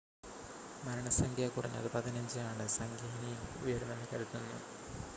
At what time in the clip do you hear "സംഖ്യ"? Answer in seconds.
2.77-3.13